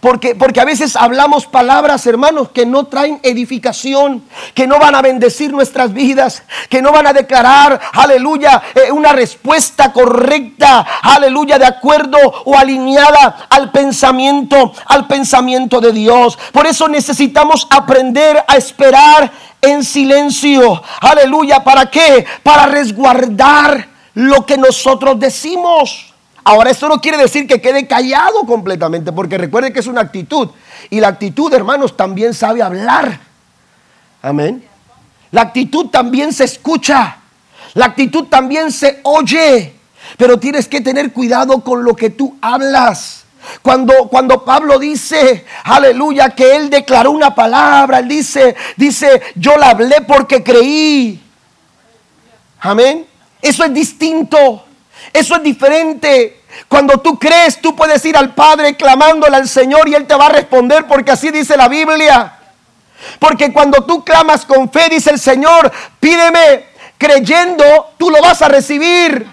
[0.00, 4.22] Porque, porque a veces hablamos palabras, hermanos, que no traen edificación,
[4.54, 9.12] que no van a bendecir nuestras vidas, que no van a declarar, aleluya, eh, una
[9.12, 16.38] respuesta correcta, aleluya, de acuerdo o alineada al pensamiento, al pensamiento de Dios.
[16.52, 22.26] Por eso necesitamos aprender a esperar en silencio, aleluya, ¿para qué?
[22.42, 26.05] Para resguardar lo que nosotros decimos.
[26.48, 30.50] Ahora, esto no quiere decir que quede callado completamente, porque recuerde que es una actitud.
[30.90, 33.18] Y la actitud, hermanos, también sabe hablar.
[34.22, 34.64] Amén.
[35.32, 37.16] La actitud también se escucha.
[37.74, 39.74] La actitud también se oye.
[40.16, 43.24] Pero tienes que tener cuidado con lo que tú hablas.
[43.60, 49.70] Cuando, cuando Pablo dice, aleluya, que él declaró una palabra, él dice, dice, yo la
[49.70, 51.20] hablé porque creí.
[52.60, 53.04] Amén.
[53.42, 54.65] Eso es distinto.
[55.12, 56.42] Eso es diferente.
[56.68, 60.26] Cuando tú crees, tú puedes ir al Padre clamándole al Señor y Él te va
[60.26, 62.36] a responder porque así dice la Biblia.
[63.18, 66.66] Porque cuando tú clamas con fe, dice el Señor, pídeme
[66.98, 67.64] creyendo,
[67.98, 69.26] tú lo vas a recibir.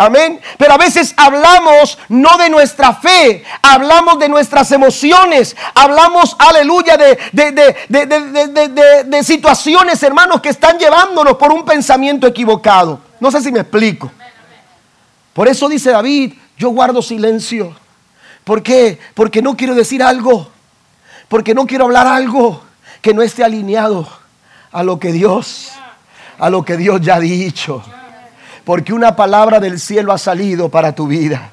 [0.00, 0.40] Amén.
[0.56, 7.18] Pero a veces hablamos no de nuestra fe, hablamos de nuestras emociones, hablamos, aleluya, de,
[7.32, 13.00] de, de, situaciones, hermanos, que están llevándonos por un pensamiento equivocado.
[13.18, 14.08] No sé si me explico.
[15.38, 17.72] Por eso dice David, yo guardo silencio.
[18.42, 18.98] ¿Por qué?
[19.14, 20.48] Porque no quiero decir algo.
[21.28, 22.60] Porque no quiero hablar algo
[23.00, 24.08] que no esté alineado
[24.72, 25.70] a lo que Dios,
[26.40, 27.84] a lo que Dios ya ha dicho.
[28.64, 31.52] Porque una palabra del cielo ha salido para tu vida.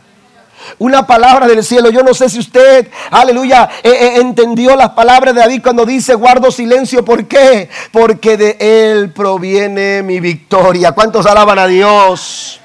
[0.79, 1.91] Una palabra del cielo.
[1.91, 6.15] Yo no sé si usted, aleluya, eh, eh, entendió las palabras de David cuando dice
[6.15, 7.05] guardo silencio.
[7.05, 7.69] ¿Por qué?
[7.91, 10.93] Porque de él proviene mi victoria.
[10.93, 12.61] ¿Cuántos alaban a Dios?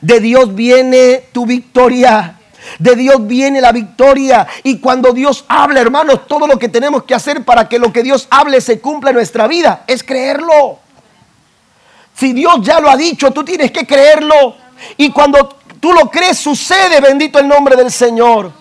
[0.00, 2.38] De Dios viene tu victoria.
[2.78, 4.46] De Dios viene la victoria.
[4.62, 8.02] Y cuando Dios habla, hermanos, todo lo que tenemos que hacer para que lo que
[8.02, 10.78] Dios hable se cumpla en nuestra vida es creerlo.
[12.14, 14.56] Si Dios ya lo ha dicho, tú tienes que creerlo.
[14.96, 18.52] Y cuando tú lo crees, sucede, bendito el nombre del Señor.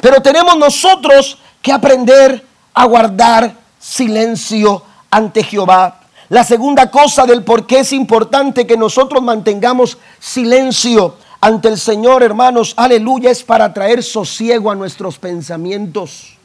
[0.00, 5.99] Pero tenemos nosotros que aprender a guardar silencio ante Jehová.
[6.30, 12.22] La segunda cosa del por qué es importante que nosotros mantengamos silencio ante el Señor,
[12.22, 16.36] hermanos, aleluya, es para traer sosiego a nuestros pensamientos.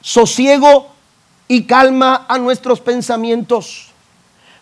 [0.00, 0.88] Sosiego
[1.46, 3.90] y calma a nuestros pensamientos.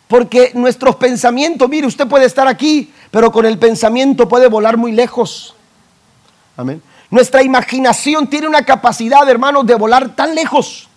[0.06, 4.92] Porque nuestros pensamientos, mire, usted puede estar aquí, pero con el pensamiento puede volar muy
[4.92, 5.54] lejos.
[6.58, 6.82] Amén.
[7.08, 10.90] Nuestra imaginación tiene una capacidad, hermanos, de volar tan lejos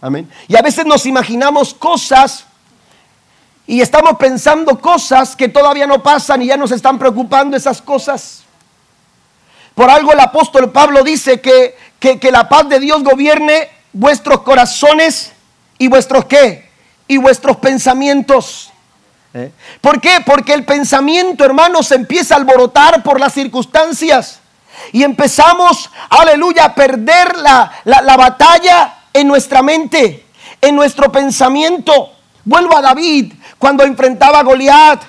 [0.00, 0.30] Amén.
[0.48, 2.46] Y a veces nos imaginamos cosas
[3.66, 8.44] y estamos pensando cosas que todavía no pasan y ya nos están preocupando esas cosas.
[9.74, 15.32] Por algo el apóstol Pablo dice que, que, la paz de Dios gobierne vuestros corazones
[15.78, 16.70] y vuestros qué?
[17.08, 18.70] Y vuestros pensamientos.
[19.34, 19.50] ¿Eh?
[19.80, 20.22] ¿Por qué?
[20.24, 24.40] Porque el pensamiento, hermanos, se empieza a alborotar por las circunstancias.
[24.92, 30.26] Y empezamos, aleluya, a perder la, la, la batalla en nuestra mente,
[30.60, 32.12] en nuestro pensamiento.
[32.44, 35.02] Vuelvo a David cuando enfrentaba a Goliat.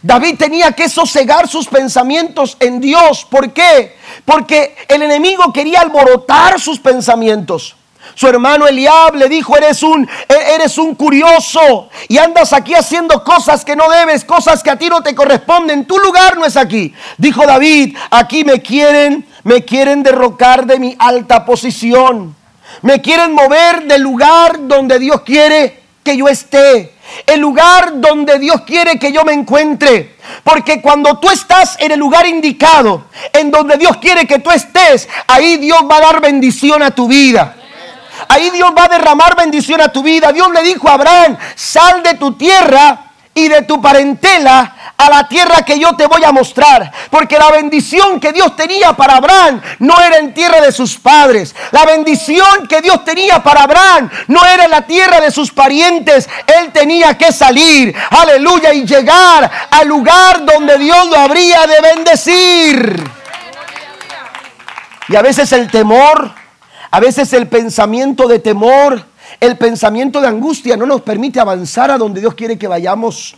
[0.00, 3.26] David tenía que sosegar sus pensamientos en Dios.
[3.28, 3.96] ¿Por qué?
[4.24, 7.74] Porque el enemigo quería alborotar sus pensamientos.
[8.14, 13.22] Su hermano Eliab le dijo, eres un, e-, eres un curioso y andas aquí haciendo
[13.22, 15.84] cosas que no debes, cosas que a ti no te corresponden.
[15.84, 16.94] Tu lugar no es aquí.
[17.16, 22.37] Dijo David, aquí me quieren, me quieren derrocar de mi alta posición.
[22.82, 26.94] Me quieren mover del lugar donde Dios quiere que yo esté.
[27.26, 30.16] el lugar donde Dios quiere que yo me encuentre.
[30.44, 35.08] Porque cuando tú estás en el lugar indicado, en donde Dios quiere que tú estés,
[35.26, 37.56] ahí Dios va a dar bendición a tu vida.
[38.28, 40.32] Ahí Dios va a derramar bendición a tu vida.
[40.32, 45.28] Dios le dijo a Abraham, sal de tu tierra y de tu parentela a la
[45.28, 46.92] tierra que yo te voy a mostrar.
[47.08, 51.54] Porque la bendición que Dios tenía para Abraham no era en tierra de sus padres.
[51.70, 56.28] La bendición que Dios tenía para Abraham no era en la tierra de sus parientes.
[56.58, 63.04] Él tenía que salir, aleluya, y llegar al lugar donde Dios lo habría de bendecir.
[65.08, 66.32] Y a veces el temor,
[66.90, 69.06] a veces el pensamiento de temor,
[69.38, 73.36] el pensamiento de angustia no nos permite avanzar a donde Dios quiere que vayamos.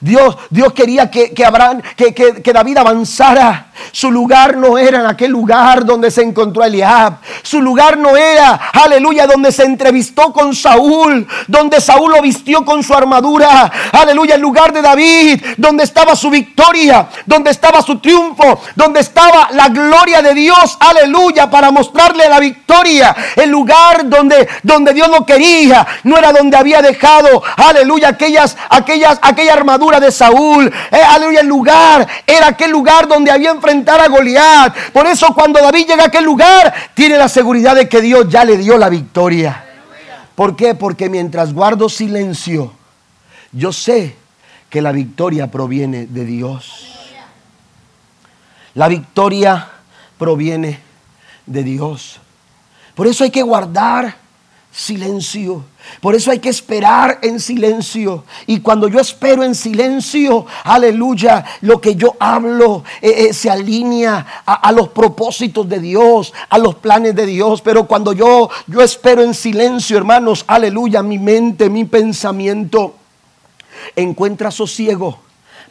[0.00, 3.72] Dios, Dios quería que, que, Abraham, que, que, David avanzara.
[3.92, 7.18] Su lugar no era en aquel lugar donde se encontró Eliab.
[7.42, 12.82] Su lugar no era, aleluya, donde se entrevistó con Saúl, donde Saúl lo vistió con
[12.82, 13.70] su armadura.
[13.92, 19.48] Aleluya, el lugar de David, donde estaba su victoria, donde estaba su triunfo, donde estaba
[19.52, 20.76] la gloria de Dios.
[20.80, 23.14] Aleluya, para mostrarle la victoria.
[23.36, 29.18] El lugar donde, donde Dios lo quería, no era donde había dejado, aleluya, aquellas, aquellas,
[29.22, 30.72] aquella armadura de Saúl.
[30.90, 34.92] Eh, aleluya, el lugar era aquel lugar donde había enfrentar a Goliat.
[34.92, 38.44] Por eso cuando David llega a aquel lugar, tiene la seguridad de que Dios ya
[38.44, 39.64] le dio la victoria.
[40.34, 40.74] ¿Por qué?
[40.74, 42.72] Porque mientras guardo silencio,
[43.52, 44.16] yo sé
[44.68, 46.90] que la victoria proviene de Dios.
[48.74, 49.68] La victoria
[50.18, 50.80] proviene
[51.46, 52.20] de Dios.
[52.94, 54.16] Por eso hay que guardar
[54.74, 55.64] silencio.
[56.00, 58.24] Por eso hay que esperar en silencio.
[58.46, 64.42] Y cuando yo espero en silencio, aleluya, lo que yo hablo eh, eh, se alinea
[64.44, 67.62] a, los propósitos de Dios, a los planes de Dios.
[67.62, 72.96] Pero cuando yo, yo espero en silencio, hermanos, aleluya, mi mente, mi pensamiento
[73.94, 75.18] encuentra sosiego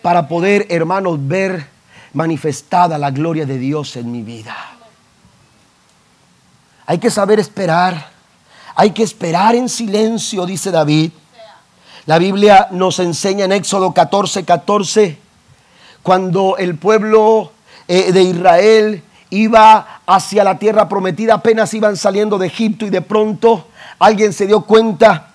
[0.01, 1.67] para poder, hermanos, ver
[2.13, 4.55] manifestada la gloria de Dios en mi vida.
[6.85, 8.12] Hay que saber esperar.
[8.75, 11.11] Hay que esperar en silencio, dice David.
[12.05, 15.17] La Biblia nos enseña en Éxodo 14, 14,
[16.01, 17.51] cuando el pueblo
[17.87, 23.01] eh, de Israel iba hacia la tierra prometida, apenas iban saliendo de Egipto y de
[23.01, 23.67] pronto
[23.99, 25.29] alguien se dio cuenta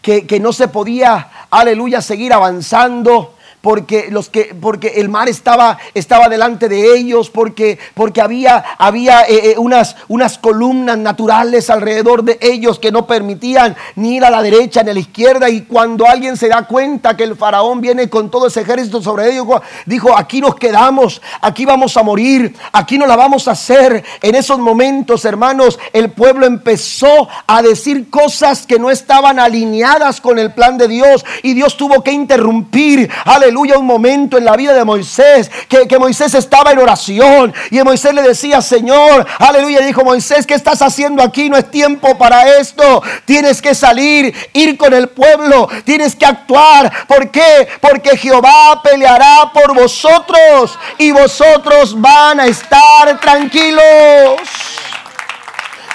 [0.00, 3.31] que, que no se podía, aleluya, seguir avanzando
[3.62, 9.22] porque, los que, porque el mar estaba, estaba delante de ellos, porque, porque había, había
[9.22, 14.30] eh, eh, unas, unas columnas naturales alrededor de ellos que no permitían ni ir a
[14.30, 15.48] la derecha ni a la izquierda.
[15.48, 19.30] Y cuando alguien se da cuenta que el faraón viene con todo ese ejército sobre
[19.30, 19.46] ellos,
[19.86, 24.04] dijo, aquí nos quedamos, aquí vamos a morir, aquí no la vamos a hacer.
[24.20, 30.40] En esos momentos, hermanos, el pueblo empezó a decir cosas que no estaban alineadas con
[30.40, 33.08] el plan de Dios y Dios tuvo que interrumpir.
[33.52, 38.14] Aleluya, un momento en la vida de Moisés, que, Moisés estaba en oración y Moisés
[38.14, 41.50] le decía, Señor, aleluya, dijo Moisés, ¿qué estás haciendo aquí?
[41.50, 43.02] No es tiempo para esto.
[43.26, 46.90] Tienes que salir, ir con el pueblo, tienes que actuar.
[47.06, 47.68] ¿Por qué?
[47.80, 54.71] Porque Jehová peleará por vosotros y vosotros van a estar tranquilos.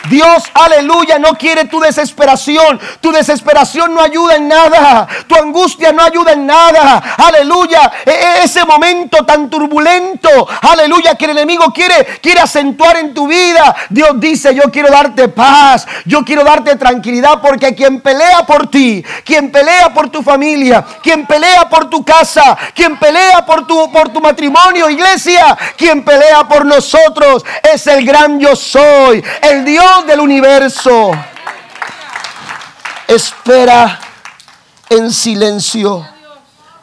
[0.10, 2.80] Dios, aleluya, no quiere tu desesperación.
[3.02, 5.08] Tu desesperación no ayuda en nada.
[5.28, 7.16] Tu angustia no ayuda en nada.
[7.18, 7.92] Aleluya.
[8.06, 10.30] E, e, ese momento tan turbulento,
[10.62, 13.76] aleluya, que el enemigo quiere, quiere acentuar en tu vida.
[13.90, 15.88] Dios dice, yo quiero darte paz.
[16.06, 21.26] Yo quiero darte tranquilidad porque quien pelea por ti, quien pelea por tu familia, quien
[21.26, 26.66] pelea por tu casa, quien pelea por tu, por tu matrimonio, iglesia, quien pelea por
[26.66, 27.44] nosotros
[27.74, 29.24] es el gran yo soy.
[29.42, 31.12] El Dios del universo.
[33.08, 34.00] Espera
[34.90, 36.06] en silencio.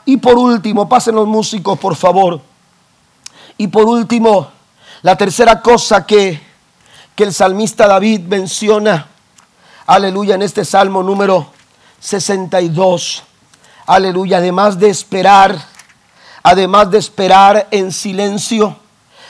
[0.04, 2.40] Y por último, pasen los músicos, por favor.
[3.56, 4.50] Y por último,
[5.02, 6.40] la tercera cosa que,
[7.14, 9.08] que el salmista David menciona,
[9.86, 11.50] aleluya, en este salmo número
[12.00, 13.22] 62,
[13.86, 15.56] aleluya, además de esperar,
[16.42, 18.76] además de esperar en silencio,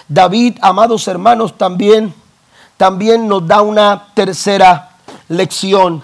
[0.08, 2.14] David, amados hermanos, también
[2.76, 4.96] también nos da una tercera
[5.28, 6.02] lección.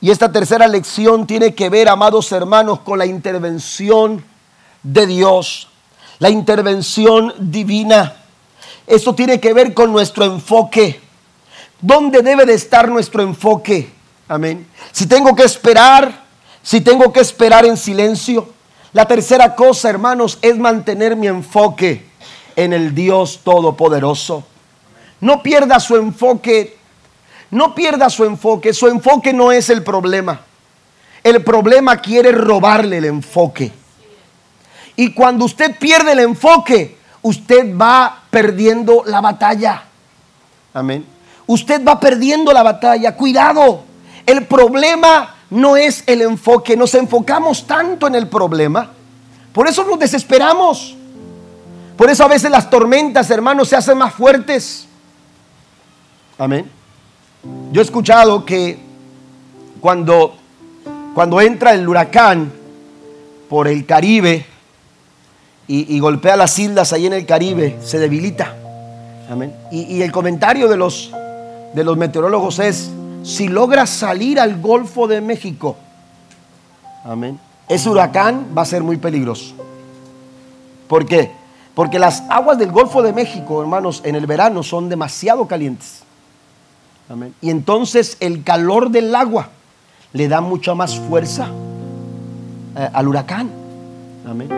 [0.00, 4.24] Y esta tercera lección tiene que ver, amados hermanos, con la intervención
[4.82, 5.68] de Dios,
[6.18, 8.16] la intervención divina.
[8.86, 11.00] Esto tiene que ver con nuestro enfoque.
[11.80, 13.92] ¿Dónde debe de estar nuestro enfoque?
[14.28, 14.66] Amén.
[14.90, 16.24] Si tengo que esperar,
[16.62, 18.48] si tengo que esperar en silencio.
[18.92, 22.06] La tercera cosa, hermanos, es mantener mi enfoque
[22.56, 24.44] en el Dios Todopoderoso.
[25.22, 26.76] No pierda su enfoque.
[27.52, 28.74] No pierda su enfoque.
[28.74, 30.40] Su enfoque no es el problema.
[31.22, 33.70] el problema quiere robarle el enfoque.
[34.96, 39.84] Y cuando usted pierde el enfoque, usted va perdiendo la batalla.
[40.74, 41.06] Amén.
[41.46, 43.14] Usted va perdiendo la batalla.
[43.14, 43.84] Cuidado.
[44.26, 46.76] El problema no es el enfoque.
[46.76, 48.90] Nos enfocamos tanto en el problema.
[49.52, 50.96] Por eso nos desesperamos.
[51.96, 54.88] Por eso a veces las tormentas, hermanos, se hacen más fuertes.
[56.42, 56.68] Amén.
[57.70, 58.76] Yo he escuchado que
[59.80, 60.34] cuando,
[61.14, 62.52] cuando entra el huracán
[63.48, 64.44] por el Caribe
[65.68, 68.56] y, golpea las islas ahí en el Caribe, se debilita.
[69.30, 69.54] Amén.
[69.70, 71.12] Y, y el comentario de los,
[71.74, 72.90] de los meteorólogos es,
[73.22, 75.76] si logra salir al Golfo de México,
[77.04, 77.38] amén,
[77.68, 79.54] ese huracán va a ser muy peligroso.
[80.88, 81.30] ¿Por qué?
[81.76, 86.02] Porque las aguas del Golfo de México, hermanos, en el verano son demasiado calientes.
[87.40, 89.50] Y entonces el calor del agua
[90.12, 91.48] le da mucha más fuerza
[92.76, 93.50] eh, al huracán.
[94.26, 94.48] Amén.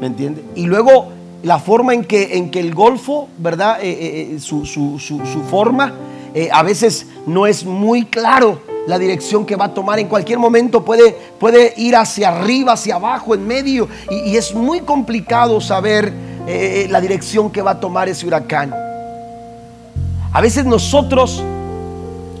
[0.00, 0.44] ¿Me entiende?
[0.54, 1.08] Y luego
[1.42, 3.78] la forma en que, en que el Golfo, ¿verdad?
[3.80, 5.94] Eh, eh, su, su, forma
[6.52, 9.98] a veces no es muy claro la dirección que va a tomar.
[9.98, 13.88] En cualquier momento puede, puede ir hacia arriba, hacia abajo, en medio.
[14.10, 16.12] Y es muy complicado saber
[16.90, 18.72] la dirección que va a tomar ese huracán.
[20.32, 21.42] A veces nosotros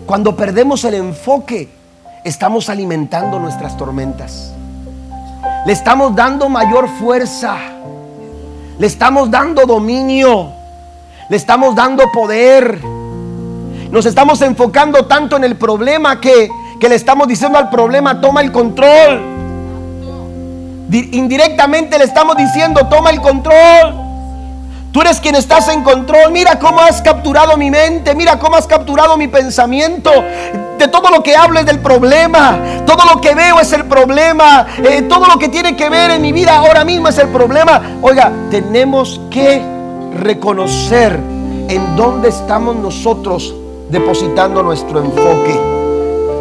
[0.08, 1.68] cuando perdemos el enfoque,
[2.24, 4.54] estamos alimentando nuestras tormentas.
[5.66, 7.58] Le estamos dando mayor fuerza.
[8.78, 10.50] Le estamos dando dominio.
[11.28, 12.80] Le estamos dando poder.
[13.90, 16.48] Nos estamos enfocando tanto en el problema que,
[16.80, 19.20] que le estamos diciendo al problema, toma el control.
[20.90, 24.07] Indirectamente le estamos diciendo, toma el control.
[24.92, 26.32] Tú eres quien estás en control.
[26.32, 28.14] Mira cómo has capturado mi mente.
[28.14, 30.10] Mira cómo has capturado mi pensamiento.
[30.78, 32.58] De todo lo que hablo es del problema.
[32.86, 34.66] Todo lo que veo es el problema.
[34.78, 37.98] Eh, todo lo que tiene que ver en mi vida ahora mismo es el problema.
[38.00, 39.62] Oiga, tenemos que
[40.14, 41.20] reconocer
[41.68, 43.54] en dónde estamos nosotros
[43.90, 45.60] depositando nuestro enfoque.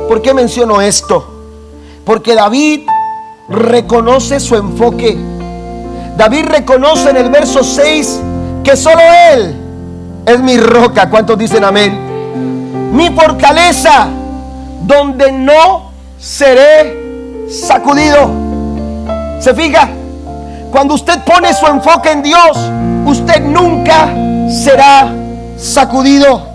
[0.08, 1.34] ¿Por qué menciono esto?
[2.06, 2.88] Porque David
[3.50, 5.18] reconoce su enfoque.
[6.16, 8.22] David reconoce en el verso 6
[8.68, 9.00] que solo
[9.32, 9.56] Él
[10.26, 11.10] es mi roca.
[11.10, 12.92] ¿Cuántos dicen amén?
[12.92, 14.08] Mi fortaleza,
[14.82, 18.30] donde no seré sacudido.
[19.40, 19.88] ¿Se fija?
[20.70, 22.58] Cuando usted pone su enfoque en Dios,
[23.06, 24.10] usted nunca
[24.50, 25.14] será
[25.58, 26.46] sacudido.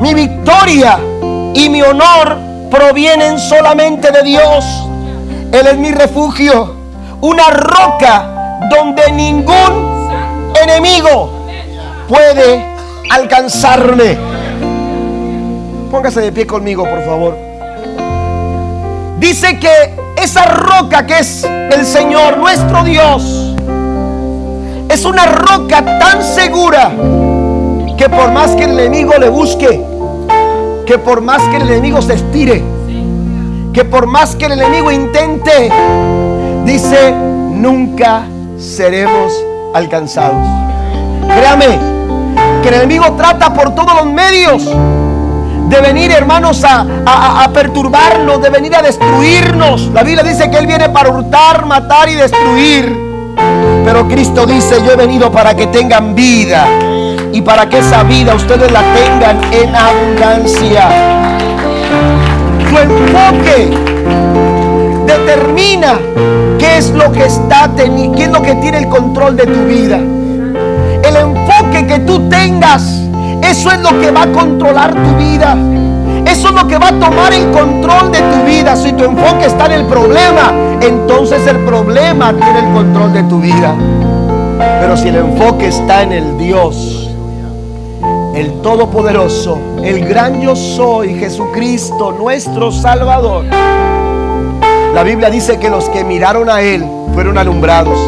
[0.00, 0.98] Mi victoria
[1.52, 2.38] y mi honor
[2.70, 4.64] provienen solamente de Dios.
[5.52, 6.76] Él es mi refugio,
[7.20, 9.92] una roca donde ningún
[10.62, 11.41] enemigo
[12.12, 12.62] puede
[13.10, 14.18] alcanzarme.
[15.90, 17.38] Póngase de pie conmigo, por favor.
[19.18, 23.56] Dice que esa roca que es el Señor, nuestro Dios,
[24.90, 26.90] es una roca tan segura
[27.96, 29.82] que por más que el enemigo le busque,
[30.84, 32.62] que por más que el enemigo se estire,
[33.72, 35.70] que por más que el enemigo intente,
[36.66, 38.24] dice, nunca
[38.58, 39.32] seremos
[39.72, 40.46] alcanzados.
[41.26, 42.01] Créame,
[42.62, 44.64] que el enemigo trata por todos los medios
[45.68, 49.88] de venir, hermanos, a, perturbarnos, de venir a destruirnos.
[49.92, 52.96] La Biblia dice que Él viene para hurtar, matar y destruir.
[53.84, 56.66] Pero Cristo dice, yo he venido para que tengan vida
[57.32, 60.88] y para que esa vida ustedes la tengan en abundancia.
[62.70, 63.70] Tu enfoque
[65.06, 65.98] determina
[66.58, 69.98] qué es lo que está qué es lo que tiene el control de tu vida
[71.86, 72.82] que tú tengas,
[73.42, 75.56] eso es lo que va a controlar tu vida.
[76.26, 78.76] Eso es lo que va a tomar el control de tu vida.
[78.76, 83.40] Si tu enfoque está en el problema, entonces el problema tiene el control de tu
[83.40, 83.74] vida.
[84.80, 87.10] Pero si el enfoque está en el Dios,
[88.34, 93.44] el Todopoderoso, el gran yo soy, Jesucristo, nuestro Salvador.
[94.94, 97.98] La Biblia dice que los que miraron a Él fueron alumbrados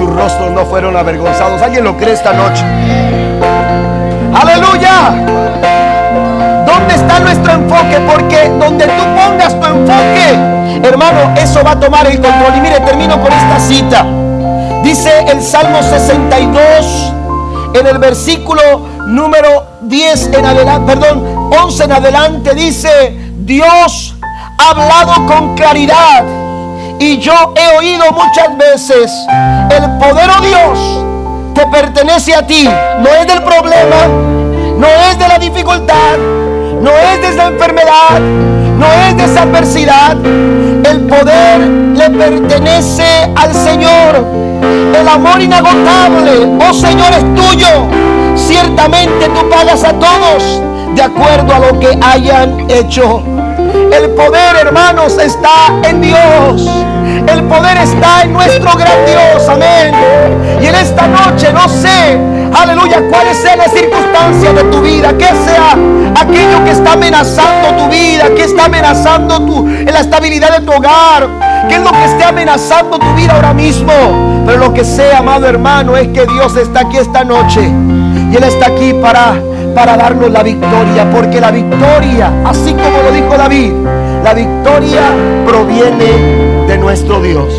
[0.00, 1.60] sus rostros no fueron avergonzados.
[1.60, 2.64] ¿Alguien lo cree esta noche?
[4.34, 5.10] Aleluya.
[6.64, 8.00] ¿Dónde está nuestro enfoque?
[8.10, 12.56] Porque donde tú pongas tu enfoque, hermano, eso va a tomar el control.
[12.56, 14.06] Y mire, termino con esta cita.
[14.82, 17.12] Dice el Salmo 62,
[17.74, 18.62] en el versículo
[19.06, 24.14] número 10 en adelante, perdón, 11 en adelante, dice, Dios
[24.56, 26.24] ha hablado con claridad
[27.00, 29.10] y yo he oído muchas veces,
[29.70, 31.04] el poder, oh Dios,
[31.54, 32.68] te pertenece a ti.
[32.98, 34.06] No es del problema,
[34.76, 36.18] no es de la dificultad,
[36.82, 40.14] no es de esa enfermedad, no es de esa adversidad.
[40.20, 44.26] El poder le pertenece al Señor.
[44.94, 47.86] El amor inagotable, oh Señor, es tuyo.
[48.36, 50.60] Ciertamente tú pagas a todos
[50.94, 53.22] de acuerdo a lo que hayan hecho.
[53.92, 56.68] El poder, hermanos, está en Dios.
[57.26, 59.48] El poder está en nuestro gran Dios.
[59.48, 59.94] Amén.
[60.60, 62.18] Y en esta noche no sé,
[62.52, 65.12] aleluya, cuáles sean las circunstancias de tu vida.
[65.16, 65.76] Que sea
[66.20, 71.28] aquello que está amenazando tu vida, que está amenazando tu, la estabilidad de tu hogar.
[71.68, 73.92] Que es lo que esté amenazando tu vida ahora mismo.
[74.46, 77.60] Pero lo que sea, amado hermano, es que Dios está aquí esta noche.
[77.60, 79.34] Y Él está aquí para
[79.74, 83.72] para darnos la victoria, porque la victoria, así como lo dijo David,
[84.22, 85.02] la victoria
[85.46, 87.52] proviene de nuestro Dios.